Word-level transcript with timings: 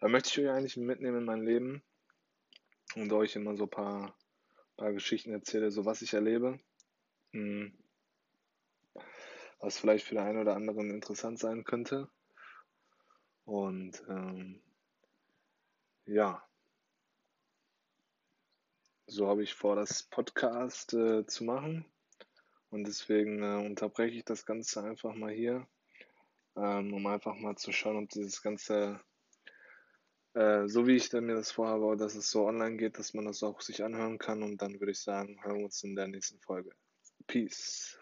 Da 0.00 0.08
möchte 0.08 0.30
ich 0.30 0.46
euch 0.46 0.50
eigentlich 0.52 0.76
mitnehmen 0.76 1.18
in 1.18 1.24
mein 1.24 1.44
Leben 1.44 1.82
und 2.94 3.12
euch 3.12 3.36
immer 3.36 3.56
so 3.56 3.64
ein 3.64 3.70
paar, 3.70 4.16
paar 4.76 4.92
Geschichten 4.92 5.32
erzähle, 5.32 5.70
so 5.70 5.84
was 5.84 6.02
ich 6.02 6.14
erlebe. 6.14 6.58
Hm. 7.32 7.72
Was 9.58 9.78
vielleicht 9.78 10.06
für 10.06 10.14
den 10.14 10.24
einen 10.24 10.40
oder 10.40 10.56
anderen 10.56 10.90
interessant 10.90 11.38
sein 11.38 11.64
könnte. 11.64 12.08
Und 13.44 14.02
ähm, 14.08 14.62
ja, 16.06 16.42
so 19.06 19.28
habe 19.28 19.42
ich 19.42 19.54
vor, 19.54 19.76
das 19.76 20.04
Podcast 20.04 20.94
äh, 20.94 21.26
zu 21.26 21.44
machen. 21.44 21.84
Und 22.70 22.84
deswegen 22.84 23.42
äh, 23.42 23.66
unterbreche 23.66 24.16
ich 24.16 24.24
das 24.24 24.46
Ganze 24.46 24.82
einfach 24.82 25.14
mal 25.14 25.32
hier, 25.32 25.66
ähm, 26.56 26.94
um 26.94 27.06
einfach 27.06 27.34
mal 27.34 27.56
zu 27.56 27.72
schauen, 27.72 28.04
ob 28.04 28.08
dieses 28.08 28.40
Ganze, 28.40 29.00
äh, 30.34 30.68
so 30.68 30.86
wie 30.86 30.96
ich 30.96 31.12
mir 31.12 31.34
das 31.34 31.52
vorhabe, 31.52 31.96
dass 31.96 32.14
es 32.14 32.30
so 32.30 32.46
online 32.46 32.76
geht, 32.76 32.98
dass 32.98 33.14
man 33.14 33.24
das 33.24 33.42
auch 33.42 33.60
sich 33.60 33.82
anhören 33.82 34.18
kann. 34.18 34.42
Und 34.42 34.62
dann 34.62 34.78
würde 34.80 34.92
ich 34.92 35.00
sagen, 35.00 35.38
hören 35.42 35.58
wir 35.58 35.64
uns 35.64 35.82
in 35.82 35.94
der 35.94 36.08
nächsten 36.08 36.38
Folge. 36.40 36.70
Peace. 37.26 37.99